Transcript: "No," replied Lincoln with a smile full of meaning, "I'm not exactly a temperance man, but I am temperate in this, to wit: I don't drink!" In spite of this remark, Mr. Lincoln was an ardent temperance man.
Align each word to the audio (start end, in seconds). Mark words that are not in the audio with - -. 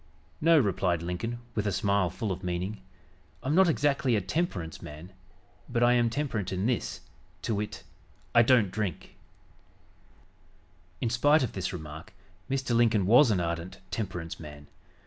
"No," 0.41 0.57
replied 0.57 1.03
Lincoln 1.03 1.37
with 1.53 1.67
a 1.67 1.71
smile 1.71 2.09
full 2.09 2.31
of 2.31 2.43
meaning, 2.43 2.81
"I'm 3.43 3.53
not 3.53 3.69
exactly 3.69 4.15
a 4.15 4.19
temperance 4.21 4.81
man, 4.81 5.11
but 5.69 5.83
I 5.83 5.93
am 5.93 6.09
temperate 6.09 6.51
in 6.51 6.65
this, 6.65 7.01
to 7.43 7.53
wit: 7.53 7.83
I 8.33 8.41
don't 8.41 8.71
drink!" 8.71 9.15
In 11.01 11.11
spite 11.11 11.43
of 11.43 11.51
this 11.53 11.71
remark, 11.71 12.13
Mr. 12.49 12.75
Lincoln 12.75 13.05
was 13.05 13.29
an 13.29 13.39
ardent 13.39 13.77
temperance 13.91 14.39
man. 14.39 14.65